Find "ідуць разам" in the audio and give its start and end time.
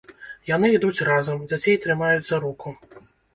0.77-1.43